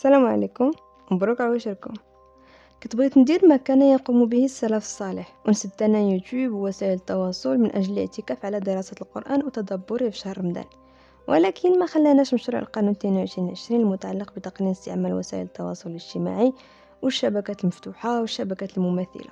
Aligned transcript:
السلام 0.00 0.26
عليكم 0.26 0.70
مبروك 1.10 1.40
عواشركم 1.40 1.94
كنت 2.82 2.96
بغيت 2.96 3.18
ندير 3.18 3.46
ما 3.46 3.56
كان 3.56 3.82
يقوم 3.82 4.26
به 4.26 4.44
السلف 4.44 4.84
الصالح 4.84 5.36
ونسد 5.46 5.82
أنا 5.82 5.98
يوتيوب 5.98 6.52
ووسائل 6.52 6.92
التواصل 6.92 7.58
من 7.58 7.76
أجل 7.76 7.92
الاعتكاف 7.92 8.44
على 8.44 8.60
دراسة 8.60 8.94
القرآن 9.00 9.44
وتدبره 9.44 10.08
في 10.08 10.18
شهر 10.18 10.38
رمضان. 10.38 10.64
ولكن 11.28 11.78
ما 11.78 11.86
خلاناش 11.86 12.34
مشروع 12.34 12.60
القانون 12.60 12.90
2220 12.90 13.80
المتعلق 13.80 14.34
بتقنين 14.36 14.70
استعمال 14.70 15.12
وسائل 15.12 15.44
التواصل 15.44 15.90
الاجتماعي 15.90 16.52
والشبكات 17.02 17.62
المفتوحة 17.62 18.20
والشبكات 18.20 18.78
المماثلة. 18.78 19.30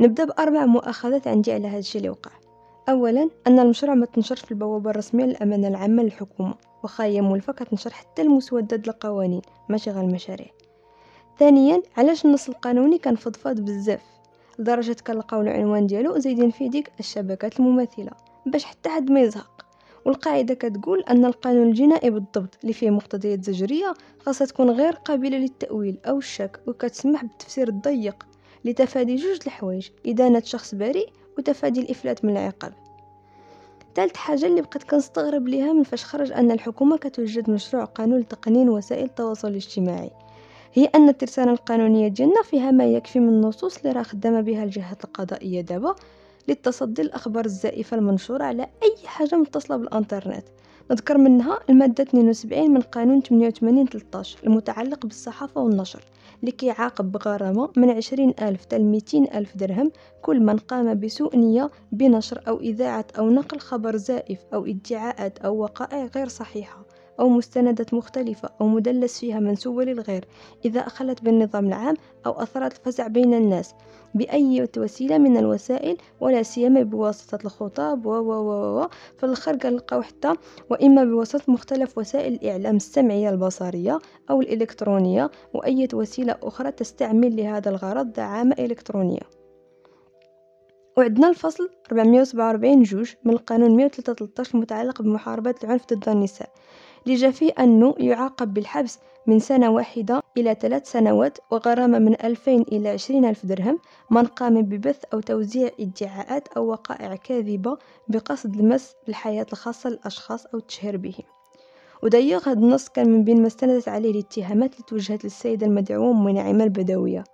نبدأ 0.00 0.24
بأربع 0.24 0.66
مؤاخذات 0.66 1.28
عندي 1.28 1.52
على 1.52 1.68
هذا 1.68 1.78
الشيء 1.78 1.98
اللي 1.98 2.10
وقع 2.10 2.39
أولا 2.90 3.30
أن 3.46 3.58
المشروع 3.58 3.94
ما 3.94 4.06
تنشرش 4.06 4.40
في 4.40 4.50
البوابة 4.50 4.90
الرسمية 4.90 5.24
للأمانة 5.24 5.68
العامة 5.68 6.02
للحكومة 6.02 6.54
وخا 6.82 7.04
هي 7.04 7.20
مولفة 7.20 7.52
كتنشر 7.52 7.90
حتى 7.90 8.22
المسودات 8.22 8.88
القوانين 8.88 9.42
ماشي 9.68 9.90
غير 9.90 10.04
المشاريع. 10.04 10.46
ثانيا 11.38 11.82
علاش 11.96 12.24
النص 12.24 12.48
القانوني 12.48 12.98
كان 12.98 13.16
فضفاض 13.16 13.60
بزاف؟ 13.60 14.02
لدرجة 14.58 14.96
كنلقاو 15.06 15.40
العنوان 15.40 15.86
ديالو 15.86 16.18
زايدين 16.18 16.50
فيه 16.50 16.70
ديك 16.70 16.90
الشبكات 17.00 17.60
المماثلة 17.60 18.10
باش 18.46 18.64
حتى 18.64 18.88
حد 18.88 19.10
ما 19.10 19.20
يزهق. 19.20 19.66
والقاعدة 20.04 20.54
كتقول 20.54 21.00
أن 21.00 21.24
القانون 21.24 21.68
الجنائي 21.68 22.10
بالضبط 22.10 22.58
اللي 22.62 22.72
فيه 22.72 22.90
مقتضيات 22.90 23.44
زجرية 23.44 23.94
خاصها 24.18 24.46
تكون 24.46 24.70
غير 24.70 24.92
قابلة 24.92 25.38
للتأويل 25.38 25.98
أو 26.06 26.18
الشك 26.18 26.60
وكتسمح 26.66 27.24
بالتفسير 27.24 27.68
الضيق 27.68 28.26
لتفادي 28.64 29.16
جوج 29.16 29.38
الحوايج. 29.46 29.88
إدانة 30.06 30.42
شخص 30.44 30.74
بريء 30.74 31.08
وتفادي 31.38 31.80
الإفلات 31.80 32.24
من 32.24 32.30
العقاب. 32.30 32.72
ثالث 33.94 34.16
حاجة 34.16 34.46
اللي 34.46 34.60
بقيت 34.60 34.82
كنستغرب 34.82 35.48
ليها 35.48 35.72
من 35.72 35.82
فاش 35.82 36.04
خرج 36.04 36.32
أن 36.32 36.50
الحكومة 36.50 36.96
كتوجد 36.96 37.50
مشروع 37.50 37.84
قانون 37.84 38.18
لتقنين 38.18 38.68
وسائل 38.68 39.04
التواصل 39.04 39.48
الاجتماعي. 39.48 40.10
هي 40.72 40.84
أن 40.84 41.08
الترسانة 41.08 41.52
القانونية 41.52 42.08
ديالنا 42.08 42.42
فيها 42.42 42.70
ما 42.70 42.84
يكفي 42.84 43.20
من 43.20 43.28
النصوص 43.28 43.76
اللي 43.76 43.92
راه 43.92 44.02
خدامة 44.02 44.40
بها 44.40 44.64
الجهات 44.64 45.04
القضائية 45.04 45.60
دابا 45.60 45.94
للتصدي 46.48 47.02
الأخبار 47.02 47.44
الزائفة 47.44 47.96
المنشورة 47.96 48.44
على 48.44 48.62
أي 48.62 49.08
حاجة 49.08 49.34
متصلة 49.36 49.76
بالإنترنت. 49.76 50.44
نذكر 50.90 51.18
منها 51.18 51.60
المادة 51.70 52.02
72 52.02 52.70
من 52.70 52.80
قانون 52.80 53.20
88 53.22 53.86
13 53.86 54.38
المتعلق 54.46 55.06
بالصحافة 55.06 55.60
والنشر 55.60 56.04
اللي 56.40 56.52
كيعاقب 56.52 57.12
بغرامة 57.12 57.70
من 57.76 57.90
عشرين 57.90 58.34
ألف 58.42 58.60
حتى 58.60 58.78
لميتين 58.78 59.26
ألف 59.34 59.56
درهم 59.56 59.90
كل 60.22 60.40
من 60.40 60.56
قام 60.56 61.00
بسوء 61.00 61.36
نية 61.36 61.70
بنشر 61.92 62.42
أو 62.48 62.60
إذاعة 62.60 63.04
أو 63.18 63.30
نقل 63.30 63.58
خبر 63.58 63.96
زائف 63.96 64.38
أو 64.54 64.66
ادعاءات 64.66 65.38
أو 65.38 65.58
وقائع 65.58 66.08
غير 66.14 66.28
صحيحة. 66.28 66.84
أو 67.20 67.28
مستندات 67.28 67.94
مختلفة 67.94 68.50
أو 68.60 68.66
مدلس 68.66 69.20
فيها 69.20 69.40
منسوبة 69.40 69.84
للغير 69.84 70.24
إذا 70.64 70.80
أخلت 70.80 71.22
بالنظام 71.22 71.66
العام 71.66 71.94
أو 72.26 72.32
أثرت 72.32 72.78
الفزع 72.78 73.06
بين 73.06 73.34
الناس 73.34 73.74
بأي 74.14 74.68
وسيلة 74.76 75.18
من 75.18 75.36
الوسائل 75.36 75.96
ولا 76.20 76.42
سيما 76.42 76.82
بواسطة 76.82 77.38
الخطاب 77.44 78.06
و 78.06 78.10
و 78.10 78.32
و 78.32 78.80
و 78.82 78.88
في 79.18 79.26
الآخر 79.26 79.56
كنلقاو 79.56 80.02
حتى 80.02 80.34
وإما 80.70 81.04
بواسطة 81.04 81.52
مختلف 81.52 81.98
وسائل 81.98 82.34
الإعلام 82.34 82.76
السمعية 82.76 83.30
البصرية 83.30 83.98
أو 84.30 84.40
الإلكترونية 84.40 85.30
وأي 85.54 85.88
وسيلة 85.94 86.36
أخرى 86.42 86.72
تستعمل 86.72 87.36
لهذا 87.36 87.70
الغرض 87.70 88.12
دعامة 88.12 88.56
إلكترونية. 88.58 89.40
وعندنا 90.96 91.28
الفصل 91.28 91.70
447 91.92 92.82
جوج 92.82 93.14
من 93.24 93.32
القانون 93.32 93.76
113 93.76 94.54
المتعلق 94.54 95.02
بمحاربة 95.02 95.54
العنف 95.64 95.86
ضد 95.92 96.08
النساء. 96.08 96.50
فيه 97.06 97.52
أنه 97.58 97.94
يعاقب 97.98 98.54
بالحبس 98.54 98.98
من 99.26 99.38
سنة 99.38 99.70
واحدة 99.70 100.22
إلى 100.36 100.56
ثلاث 100.60 100.90
سنوات 100.92 101.38
وغرامة 101.50 101.98
من 101.98 102.24
ألفين 102.24 102.62
إلى 102.62 102.88
عشرين 102.88 103.24
ألف 103.24 103.46
درهم 103.46 103.78
من 104.10 104.24
قام 104.24 104.62
ببث 104.62 105.04
أو 105.12 105.20
توزيع 105.20 105.70
ادعاءات 105.80 106.48
أو 106.48 106.66
وقائع 106.66 107.16
كاذبة 107.16 107.78
بقصد 108.08 108.56
المس 108.56 108.94
بالحياة 109.06 109.46
الخاصة 109.52 109.90
للأشخاص 109.90 110.46
أو 110.46 110.58
التشهير 110.58 110.96
بهم 110.96 111.24
ودايوغ 112.02 112.48
هذا 112.48 112.60
النص 112.60 112.88
كان 112.88 113.10
من 113.10 113.24
بين 113.24 113.40
ما 113.40 113.46
استندت 113.46 113.88
عليه 113.88 114.10
الاتهامات 114.10 114.72
اللي 114.72 114.84
توجهت 114.88 115.24
للسيدة 115.24 115.66
المدعوة 115.66 116.12
منعمة 116.12 116.64
البدوية. 116.64 117.24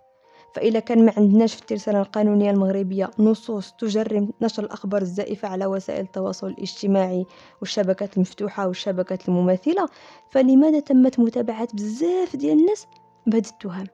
فإذا 0.57 0.81
كان 0.81 1.05
ما 1.05 1.13
عندناش 1.17 1.55
في 1.55 1.61
الترسانة 1.61 2.01
القانونية 2.01 2.51
المغربية 2.51 3.11
نصوص 3.19 3.73
تجرم 3.73 4.29
نشر 4.43 4.65
الأخبار 4.65 5.03
الزائفة 5.03 5.49
على 5.49 5.67
وسائل 5.67 6.05
التواصل 6.05 6.47
الاجتماعي 6.47 7.27
والشبكات 7.61 8.17
المفتوحة 8.17 8.67
والشبكات 8.69 9.29
المماثلة 9.29 9.89
فلماذا 10.31 10.81
تمت 10.81 11.19
متابعة 11.21 11.69
بزاف 11.75 12.37
ديال 12.37 12.59
الناس 12.59 12.87
بهذه 13.27 13.47
التهم؟ 13.47 13.87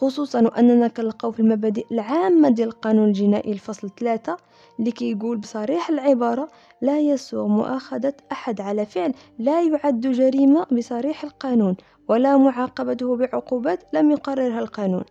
خصوصا 0.00 0.42
وأننا 0.42 0.88
كنلقاو 0.88 1.32
في 1.32 1.40
المبادئ 1.40 1.86
العامة 1.92 2.48
ديال 2.48 2.68
القانون 2.68 3.08
الجنائي 3.08 3.52
الفصل 3.52 3.90
ثلاثة 3.90 4.36
اللي 4.78 4.90
كيقول 4.90 5.36
بصريح 5.36 5.90
العبارة 5.90 6.48
لا 6.82 7.00
يسوغ 7.00 7.46
مؤاخذة 7.46 8.14
أحد 8.32 8.60
على 8.60 8.86
فعل 8.86 9.14
لا 9.38 9.62
يعد 9.62 10.00
جريمة 10.00 10.66
بصريح 10.72 11.24
القانون 11.24 11.76
ولا 12.08 12.36
معاقبته 12.36 13.16
بعقوبات 13.16 13.84
لم 13.94 14.10
يقررها 14.10 14.58
القانون. 14.58 15.04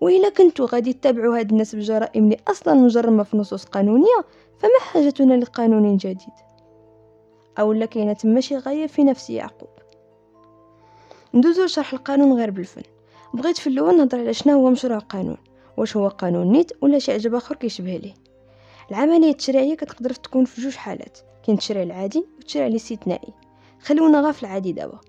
وإلا 0.00 0.28
كنتو 0.28 0.64
غادي 0.64 0.92
تتبعوا 0.92 1.38
هاد 1.38 1.50
الناس 1.50 1.74
بجرائم 1.74 2.24
اللي 2.24 2.36
أصلا 2.48 2.74
مجرمة 2.74 3.22
في 3.22 3.36
نصوص 3.36 3.64
قانونية 3.64 4.24
فما 4.58 4.78
حاجتنا 4.80 5.34
لقانون 5.34 5.96
جديد. 5.96 6.34
أو 7.58 7.72
لا 7.72 7.86
كاينة 7.86 8.12
تما 8.12 8.40
شي 8.40 8.56
غاية 8.56 8.86
في 8.86 9.04
نفس 9.04 9.30
يعقوب. 9.30 9.68
ندوزو 11.34 11.64
لشرح 11.64 11.92
القانون 11.92 12.38
غير 12.38 12.50
بالفن. 12.50 12.82
بغيت 13.34 13.58
في 13.58 13.66
الأول 13.66 13.96
نهضر 13.96 14.18
على 14.18 14.34
شنو 14.34 14.52
هو 14.52 14.70
مشروع 14.70 14.98
قانون 14.98 15.36
واش 15.76 15.96
هو 15.96 16.08
قانون 16.08 16.52
نيت 16.52 16.72
ولا 16.82 16.98
شي 16.98 17.12
عجب 17.12 17.34
آخر 17.34 17.56
كيشبه 17.56 17.96
ليه. 17.96 18.14
العملية 18.90 19.30
التشريعية 19.30 19.74
كتقدر 19.74 20.10
تكون 20.10 20.44
في 20.44 20.60
جوج 20.62 20.74
حالات 20.74 21.18
كاين 21.46 21.56
التشريع 21.56 21.82
العادي 21.82 22.26
والتشريع 22.36 22.66
الاستثنائي. 22.66 23.32
خلونا 23.80 24.20
غا 24.20 24.32
في 24.32 24.42
العادي 24.42 24.72
دابا. 24.72 25.00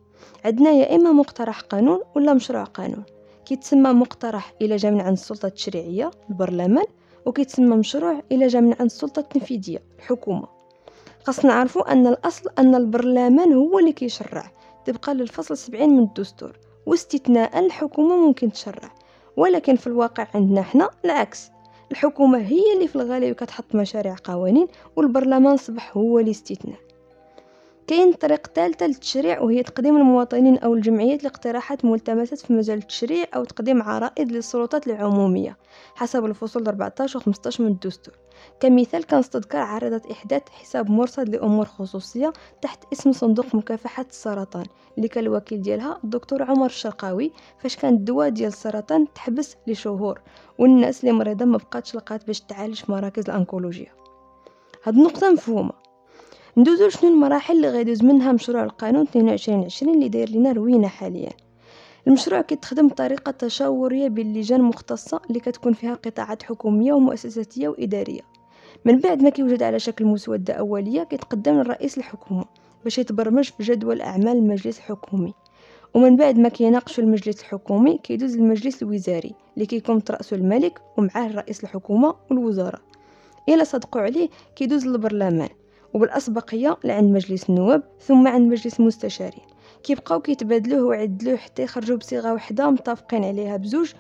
عندنا 0.46 0.70
يا 0.70 0.96
إما 0.96 1.12
مقترح 1.12 1.60
قانون 1.60 2.00
ولا 2.16 2.34
مشروع 2.34 2.64
قانون. 2.64 3.04
كيتسمى 3.50 3.94
مقترح 3.94 4.54
إلى 4.62 4.76
جا 4.76 4.90
من 4.90 5.02
عند 5.02 5.18
السلطة 5.18 5.46
التشريعية 5.46 6.12
البرلمان 6.30 6.86
وكيتسمى 7.26 7.76
مشروع 7.76 8.22
إلى 8.32 8.48
جا 8.48 8.60
من 8.60 8.74
عند 8.80 8.82
السلطة 8.82 9.20
التنفيذية 9.20 9.84
الحكومة. 10.00 10.48
خاصنا 11.24 11.52
نعرفوا 11.52 11.92
أن 11.92 12.08
الأصل 12.08 12.50
أن 12.60 12.76
البرلمان 12.76 13.54
هو 13.54 13.80
اللي 13.80 13.92
كيشرع. 13.92 14.52
طبقا 14.88 15.14
للفصل 15.14 15.58
70 15.58 15.90
من 15.90 16.04
الدستور 16.04 16.58
واستثناء 16.86 17.60
الحكومة 17.60 18.18
ممكن 18.18 18.52
تشرع. 18.52 18.92
ولكن 19.38 19.76
في 19.76 19.88
الواقع 19.88 20.28
عندنا 20.34 20.62
حنا 20.62 20.90
العكس. 21.06 21.50
الحكومة 21.92 22.38
هي 22.38 22.74
اللي 22.76 22.88
في 22.88 22.96
الغالب 22.96 23.36
كتحط 23.36 23.76
مشاريع 23.76 24.16
قوانين 24.24 24.68
والبرلمان 24.96 25.58
صبح 25.58 25.98
هو 25.98 26.20
الاستثناء 26.20 26.80
كاين 27.90 28.14
طريق 28.14 28.48
ثالثة 28.48 28.88
للتشريع 28.88 29.42
وهي 29.42 29.64
تقديم 29.64 29.98
المواطنين 29.98 30.58
أو 30.58 30.74
الجمعيات 30.74 31.24
لاقتراحات 31.24 31.86
ملتمسات 31.86 32.40
في 32.40 32.54
مجال 32.54 32.78
التشريع 32.78 33.26
أو 33.36 33.44
تقديم 33.44 33.82
عرائض 33.82 34.32
للسلطات 34.32 34.88
العمومية 34.88 35.58
حسب 35.96 36.26
الفصول 36.26 36.68
14 36.68 37.20
و 37.20 37.22
15 37.22 37.64
من 37.64 37.72
الدستور. 37.72 38.14
كمثال 38.60 39.08
كنستذكر 39.08 39.58
عرضت 39.58 40.12
إحداث 40.12 40.50
حساب 40.50 40.92
مرصد 40.92 41.30
لأمور 41.30 41.66
خصوصية 41.66 42.34
تحت 42.62 42.84
اسم 42.94 43.12
صندوق 43.12 43.56
مكافحة 43.56 44.06
السرطان 44.10 44.66
اللي 44.98 45.08
كان 45.08 45.24
الوكيل 45.24 45.62
ديالها 45.62 46.00
الدكتور 46.04 46.44
عمر 46.44 46.66
الشرقاوي 46.66 47.32
فاش 47.60 47.76
كان 47.76 47.94
الدواء 47.94 48.30
ديال 48.30 48.48
السرطان 48.48 49.14
تحبس 49.14 49.56
لشهور 49.68 50.22
والناس 50.58 51.04
اللي 51.04 51.12
مريضة 51.12 51.46
ما 51.46 51.58
بقاتش 51.58 51.96
لقات 51.96 52.28
باش 52.28 52.42
تعالج 52.42 52.76
في 52.76 52.92
مراكز 52.92 53.30
الأنكولوجيا 53.30 53.92
هاد 54.84 54.96
النقطة 54.96 55.32
مفهومة. 55.32 55.79
ندوزو 56.60 56.90
شنو 56.90 57.10
المراحل 57.10 57.56
اللي 57.56 57.70
غيدوز 57.70 58.04
منها 58.04 58.32
مشروع 58.32 58.64
القانون 58.64 59.02
22 59.02 59.64
20 59.64 59.94
اللي 59.94 60.10
داير 60.10 60.30
لنا 60.30 60.52
روينة 60.52 60.88
حاليا. 60.88 61.30
المشروع 62.08 62.42
كيتخدم 62.42 62.88
بطريقة 62.88 63.32
تشاورية 63.32 64.08
باللجان 64.08 64.62
مختصة 64.62 65.22
اللي 65.30 65.40
كتكون 65.40 65.74
فيها 65.74 65.94
قطاعات 65.94 66.44
حكومية 66.44 66.94
ومؤسساتية 66.94 67.68
وإدارية. 67.68 68.22
من 68.86 69.00
بعد 69.00 69.22
ما 69.22 69.30
كيوجد 69.30 69.64
على 69.64 69.80
شكل 69.80 70.06
مسودة 70.06 70.54
أولية 70.54 71.04
كيتقدم 71.04 71.54
للرئيس 71.54 71.98
الحكومة 71.98 72.46
باش 72.84 72.98
يتبرمج 72.98 73.44
في 73.44 73.64
جدول 73.64 74.02
أعمال 74.02 74.38
المجلس 74.38 74.78
الحكومي. 74.78 75.34
ومن 75.94 76.16
بعد 76.16 76.40
ما 76.40 76.50
كيناقش 76.50 77.00
المجلس 77.00 77.40
الحكومي 77.40 77.98
كيدوز 77.98 78.38
للمجلس 78.38 78.84
الوزاري 78.84 79.34
اللي 79.54 79.66
كيكون 79.66 80.02
رأسه 80.10 80.36
الملك 80.36 80.82
ومعاه 80.98 81.32
رئيس 81.36 81.64
الحكومة 81.64 82.16
والوزراء 82.30 82.82
إلا 83.50 83.64
صدقوا 83.64 84.02
عليه 84.02 84.30
كيدوز 84.56 84.88
للبرلمان. 84.88 85.50
وبالأسبقية 85.94 86.78
لعند 86.84 87.12
مجلس 87.12 87.50
النواب 87.50 87.84
ثم 88.00 88.28
عند 88.28 88.52
مجلس 88.52 88.80
المستشارين. 88.80 89.44
كيبقاو 89.84 90.20
كيتبادلوه 90.20 90.84
ويعدلوه 90.84 91.38
حتى 91.38 91.64
يخرجوا 91.64 91.98
بصيغة 91.98 92.34
وحدة 92.34 92.70
متفقين 92.70 93.24
عليها 93.24 93.58
بزوج 93.58 93.94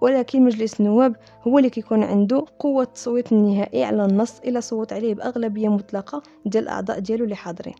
ولكن 0.00 0.44
مجلس 0.44 0.80
النواب 0.80 1.16
هو 1.42 1.58
اللي 1.58 1.70
كيكون 1.70 2.02
عنده 2.02 2.44
قوة 2.58 2.82
التصويت 2.82 3.32
النهائي 3.32 3.84
على 3.84 4.04
النص 4.04 4.40
إلا 4.40 4.60
صوت 4.60 4.92
عليه 4.92 5.14
بأغلبية 5.14 5.68
مطلقة 5.68 6.22
ديال 6.46 6.64
الأعضاء 6.64 6.98
ديالو 6.98 7.24
اللي 7.24 7.36
حاضرين. 7.36 7.74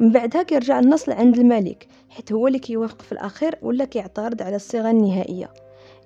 من 0.00 0.12
بعدها 0.12 0.42
كيرجع 0.42 0.78
النص 0.78 1.08
لعند 1.08 1.38
الملك 1.38 1.86
حيت 2.08 2.32
هو 2.32 2.46
اللي 2.46 2.58
كيوافق 2.58 3.02
في 3.02 3.12
الأخير 3.12 3.58
ولا 3.62 3.84
كيعترض 3.84 4.42
على 4.42 4.56
الصيغة 4.56 4.90
النهائية. 4.90 5.50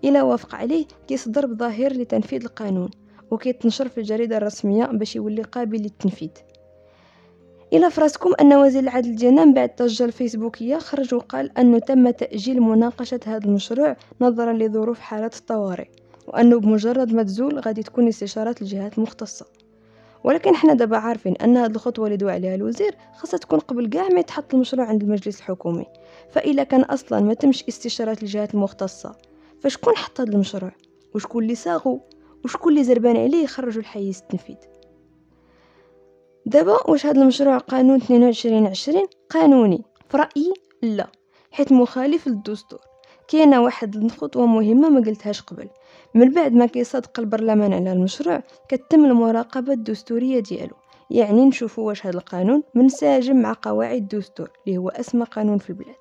إلا 0.05 0.23
وافق 0.23 0.55
عليه 0.55 0.87
كيصدر 1.09 1.47
بظاهر 1.47 1.93
لتنفيذ 1.93 2.43
القانون 2.43 2.91
وكيتنشر 3.31 3.89
في 3.89 3.99
الجريدة 3.99 4.37
الرسمية 4.37 4.85
باش 4.85 5.17
يولي 5.17 5.43
قابل 5.43 5.79
للتنفيذ. 5.79 6.31
إلى 7.73 7.91
فراسكم 7.91 8.31
أن 8.41 8.55
وزير 8.55 8.83
العدل 8.83 9.17
ديالنا 9.17 9.45
من 9.45 9.55
بعد 9.55 9.71
الضجه 9.71 10.05
الفيسبوكيه 10.05 10.79
خرج 10.79 11.15
وقال 11.15 11.59
انه 11.59 11.79
تم 11.79 12.11
تأجيل 12.11 12.61
مناقشة 12.61 13.21
هذا 13.27 13.45
المشروع 13.45 13.97
نظرا 14.21 14.53
لظروف 14.53 15.01
حالة 15.01 15.31
الطوارئ 15.39 15.89
وأنه 16.27 16.61
بمجرد 16.61 17.13
ما 17.13 17.23
تزول 17.23 17.59
غادي 17.59 17.83
تكون 17.83 18.09
استشارات 18.09 18.63
الجهات 18.63 18.99
المختصة. 18.99 19.47
ولكن 20.25 20.55
حنا 20.55 20.75
دابا 20.75 20.97
عارفين 20.97 21.37
أن 21.37 21.57
هذه 21.57 21.71
الخطوة 21.71 22.07
اللي 22.07 22.17
دوا 22.17 22.31
عليها 22.33 22.55
الوزير 22.55 22.95
خاصها 23.17 23.39
تكون 23.39 23.59
قبل 23.59 23.89
كاع 23.89 24.09
ما 24.09 24.21
يتحط 24.21 24.55
المشروع 24.55 24.87
عند 24.87 25.03
المجلس 25.03 25.39
الحكومي. 25.39 25.87
فاذا 26.31 26.63
كان 26.65 26.81
أصلا 26.81 27.21
ما 27.21 27.35
تمش 27.35 27.65
استشارات 27.69 28.23
الجهات 28.23 28.55
المختصة 28.55 29.17
فشكون 29.61 29.97
حط 29.97 30.21
هذا 30.21 30.33
المشروع؟ 30.33 30.73
وشكون 31.15 31.43
اللي 31.43 31.55
صاغو؟ 31.55 32.01
وشكون 32.45 32.73
اللي 32.73 32.85
زربان 32.85 33.17
عليه 33.17 33.45
يخرجوا 33.45 33.81
الحيز 33.81 34.19
التنفيذ؟ 34.19 34.76
دابا 36.47 36.91
واش 36.91 37.07
هذا 37.07 37.23
المشروع 37.23 37.59
قانون 37.59 37.97
22 37.97 38.67
20 38.67 39.07
قانوني. 39.31 39.85
في 40.09 40.17
رايي 40.17 40.55
لا 40.83 41.07
حيت 41.51 41.73
مخالف 41.73 42.29
للدستور. 42.29 42.79
كاينة 43.29 43.63
واحد 43.63 43.97
الخطوة 43.97 44.47
مهمة 44.47 44.89
ما 44.89 45.01
قلتهاش 45.01 45.43
قبل. 45.43 45.69
من 46.15 46.33
بعد 46.33 46.53
ما 46.53 46.67
كيصادق 46.67 47.21
البرلمان 47.21 47.73
على 47.73 47.93
المشروع 47.93 48.43
كتم 48.69 49.05
المراقبة 49.05 49.73
الدستورية 49.73 50.41
ديالو. 50.41 50.75
يعني 51.11 51.45
نشوفوا 51.45 51.87
واش 51.87 52.07
هذا 52.07 52.19
القانون 52.19 52.63
منسجم 52.75 53.37
مع 53.37 53.55
قواعد 53.63 53.97
الدستور 53.97 54.51
اللي 54.67 54.79
هو 54.79 54.89
أسمى 54.89 55.25
قانون 55.25 55.59
في 55.59 55.71
البلاد. 55.71 55.97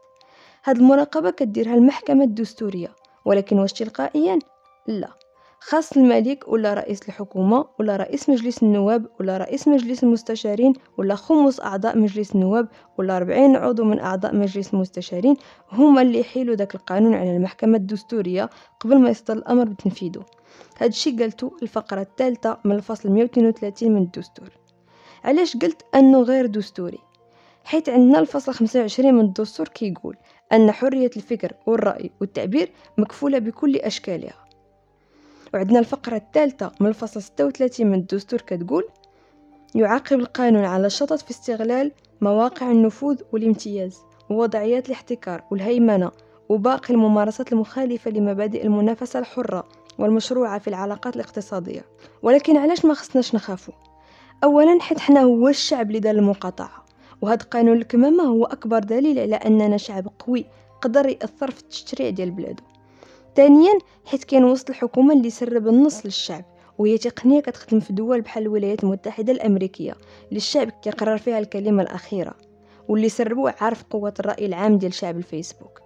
هاد 0.65 0.77
المراقبة 0.77 1.29
كديرها 1.29 1.75
المحكمة 1.75 2.23
الدستورية 2.23 2.95
ولكن 3.25 3.59
واش 3.59 3.73
تلقائيا؟ 3.73 4.39
لا. 4.87 5.24
خاص 5.67 5.97
الملك 5.97 6.47
ولا 6.47 6.73
رئيس 6.73 7.01
الحكومة 7.09 7.65
ولا 7.79 7.97
رئيس 7.97 8.29
مجلس 8.29 8.63
النواب 8.63 9.05
ولا 9.19 9.37
رئيس 9.37 9.67
مجلس 9.67 10.03
المستشارين 10.03 10.73
ولا 10.97 11.15
خمس 11.15 11.59
أعضاء 11.59 11.97
مجلس 11.97 12.35
النواب 12.35 12.67
ولا 12.97 13.17
40 13.17 13.55
عضو 13.55 13.83
من 13.83 13.99
أعضاء 13.99 14.35
مجلس 14.35 14.73
المستشارين 14.73 15.35
هما 15.71 16.01
اللي 16.01 16.19
يحيلوا 16.19 16.55
داك 16.55 16.75
القانون 16.75 17.13
على 17.13 17.35
المحكمة 17.35 17.77
الدستورية 17.77 18.49
قبل 18.79 18.99
ما 18.99 19.09
يصدر 19.09 19.33
الأمر 19.33 19.63
بتنفيذه. 19.65 20.25
هاد 20.77 20.89
الشي 20.89 21.11
قلتو 21.11 21.51
الفقرة 21.63 22.01
الثالثة 22.01 22.57
من 22.65 22.75
الفصل 22.75 23.09
132 23.09 23.91
من 23.91 24.01
الدستور. 24.01 24.49
علاش 25.23 25.57
قلت 25.57 25.81
أنه 25.95 26.21
غير 26.21 26.45
دستوري؟ 26.45 26.99
حيث 27.63 27.89
عندنا 27.89 28.19
الفصل 28.19 28.53
25 28.53 29.13
من 29.13 29.21
الدستور 29.21 29.67
كيقول 29.67 30.15
أن 30.53 30.71
حرية 30.71 31.11
الفكر 31.17 31.53
والرأي 31.65 32.11
والتعبير 32.21 32.71
مكفولة 32.97 33.39
بكل 33.39 33.75
أشكالها. 33.75 34.44
وعندنا 35.53 35.79
الفقرة 35.79 36.15
الثالثة 36.15 36.71
من 36.79 36.87
الفصل 36.87 37.21
36 37.21 37.87
من 37.87 37.93
الدستور 37.93 38.41
كتقول 38.41 38.83
يعاقب 39.75 40.19
القانون 40.19 40.65
على 40.65 40.87
الشطط 40.87 41.21
في 41.21 41.31
استغلال 41.31 41.91
مواقع 42.21 42.71
النفوذ 42.71 43.21
والامتياز 43.33 43.97
ووضعيات 44.29 44.87
الاحتكار 44.87 45.43
والهيمنة 45.51 46.11
وباقي 46.49 46.93
الممارسات 46.93 47.53
المخالفة 47.53 48.11
لمبادئ 48.11 48.65
المنافسة 48.65 49.19
الحرة 49.19 49.67
والمشروعة 49.99 50.59
في 50.59 50.67
العلاقات 50.67 51.15
الاقتصادية. 51.15 51.85
ولكن 52.23 52.57
علاش 52.57 52.85
ما 52.85 52.93
خصناش 52.93 53.35
نخافو 53.35 53.71
اولا 54.43 54.77
حيت 54.81 54.99
حنا 54.99 55.21
هو 55.21 55.47
الشعب 55.47 55.87
اللي 55.87 55.99
دار 55.99 56.15
المقاطعة 56.15 56.85
وهذا 57.21 57.43
قانون 57.43 57.77
الكمامة 57.77 58.23
هو 58.23 58.45
أكبر 58.45 58.79
دليل 58.79 59.19
على 59.19 59.35
أننا 59.35 59.77
شعب 59.77 60.07
قوي 60.19 60.45
قدر 60.81 61.09
يأثر 61.09 61.51
في 61.51 61.59
التشريع 61.59 62.09
ديال 62.09 62.31
بلادو. 62.31 62.63
ثانيا 63.35 63.73
حيت 64.05 64.23
كاين 64.23 64.43
وسط 64.43 64.69
الحكومة 64.69 65.13
اللي 65.13 65.29
سرب 65.29 65.67
النص 65.67 66.05
للشعب 66.05 66.45
وهي 66.77 66.97
تقنية 66.97 67.39
كتخدم 67.39 67.79
في 67.79 67.93
دول 67.93 68.21
بحال 68.21 68.43
الولايات 68.43 68.83
المتحدة 68.83 69.33
الأمريكية 69.33 69.91
اللي 70.29 70.37
الشعب 70.37 70.69
كيقرر 70.69 71.17
فيها 71.17 71.39
الكلمة 71.39 71.83
الأخيرة 71.83 72.33
واللي 72.87 73.09
سربوا 73.09 73.63
عارف 73.63 73.83
قوة 73.83 74.13
الرأي 74.19 74.45
العام 74.45 74.77
ديال 74.77 74.93
شعب 74.93 75.17
الفيسبوك. 75.17 75.79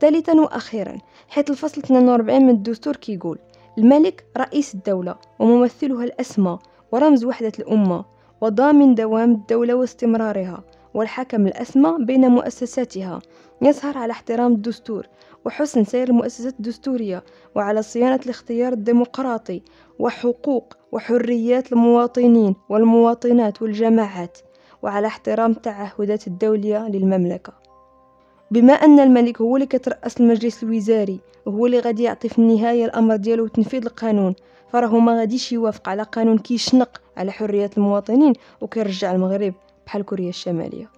ثالثا 0.00 0.32
وأخيرا 0.40 0.98
حيث 1.28 1.50
الفصل 1.50 1.80
42 1.80 2.42
من 2.42 2.50
الدستور 2.50 2.96
كيقول 2.96 3.38
الملك 3.78 4.24
رئيس 4.36 4.74
الدولة 4.74 5.16
وممثلها 5.38 6.04
الاسمى 6.04 6.58
ورمز 6.92 7.24
وحدة 7.24 7.52
الأمة 7.58 8.04
وضامن 8.40 8.94
دوام 8.94 9.32
الدولة 9.32 9.74
واستمرارها 9.74 10.64
والحكم 10.94 11.46
الأسمى 11.46 11.96
بين 12.00 12.28
مؤسساتها. 12.28 13.18
يسهر 13.62 13.98
على 13.98 14.10
احترام 14.10 14.52
الدستور 14.52 15.06
وحسن 15.44 15.84
سير 15.84 16.08
المؤسسات 16.08 16.54
الدستورية 16.54 17.24
وعلى 17.54 17.82
صيانة 17.82 18.20
الاختيار 18.24 18.72
الديمقراطي 18.72 19.62
وحقوق 19.98 20.74
وحريات 20.92 21.72
المواطنين 21.72 22.56
والمواطنات 22.68 23.62
والجماعات 23.62 24.38
وعلى 24.82 25.06
احترام 25.06 25.50
التعهدات 25.50 26.26
الدولية 26.26 26.88
للمملكة. 26.88 27.52
بما 28.50 28.72
أن 28.72 29.00
الملك 29.00 29.40
هو 29.40 29.56
اللي 29.56 29.66
كترأس 29.66 30.20
المجلس 30.20 30.62
الوزاري 30.62 31.20
وهو 31.46 31.66
اللي 31.66 31.78
غادي 31.78 32.02
يعطي 32.02 32.28
في 32.28 32.38
النهاية 32.38 32.84
الأمر 32.84 33.16
ديالو 33.16 33.46
تنفيذ 33.46 33.84
القانون 33.84 34.34
فراه 34.72 34.98
ما 34.98 35.18
غاديش 35.18 35.52
يوافق 35.52 35.88
على 35.88 36.02
قانون 36.02 36.38
كيشنق 36.38 37.00
على 37.16 37.32
حريات 37.32 37.78
المواطنين 37.78 38.32
وكيرجع 38.60 39.12
المغرب. 39.12 39.54
بحال 39.86 40.02
كوريا 40.04 40.28
الشمالية. 40.28 40.88